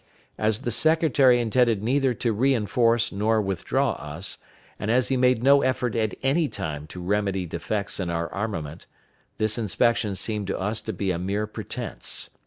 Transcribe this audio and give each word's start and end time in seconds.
As 0.39 0.61
the 0.61 0.71
secretary 0.71 1.39
intended 1.39 1.83
neither 1.83 2.15
to 2.15 2.33
re 2.33 2.55
enforce 2.55 3.11
nor 3.11 3.39
withdraw 3.39 3.91
us, 3.91 4.39
and 4.79 4.89
as 4.89 5.09
he 5.09 5.15
made 5.15 5.43
no 5.43 5.61
effort 5.61 5.95
at 5.95 6.15
any 6.23 6.47
time 6.47 6.87
to 6.87 6.99
remedy 6.99 7.45
defects 7.45 7.99
in 7.99 8.09
our 8.09 8.27
armament, 8.33 8.87
this 9.37 9.59
inspection 9.59 10.15
seemed 10.15 10.47
to 10.47 10.59
us 10.59 10.81
to 10.81 10.91
be 10.91 11.11
a 11.11 11.19
mere 11.19 11.45
pretense. 11.45 12.31